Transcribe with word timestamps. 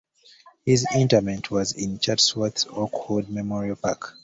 His 0.65 0.87
interment 0.95 1.51
was 1.51 1.73
in 1.73 1.99
Chatsworth's 1.99 2.65
Oakwood 2.71 3.29
Memorial 3.29 3.75
Park. 3.75 4.15